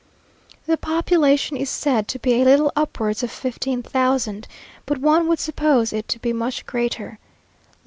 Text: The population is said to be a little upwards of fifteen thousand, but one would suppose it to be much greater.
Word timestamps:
The 0.65 0.77
population 0.77 1.57
is 1.57 1.69
said 1.69 2.07
to 2.07 2.17
be 2.17 2.41
a 2.41 2.43
little 2.43 2.71
upwards 2.75 3.21
of 3.21 3.29
fifteen 3.29 3.83
thousand, 3.83 4.47
but 4.87 4.97
one 4.97 5.27
would 5.27 5.37
suppose 5.39 5.93
it 5.93 6.07
to 6.07 6.17
be 6.17 6.33
much 6.33 6.65
greater. 6.65 7.19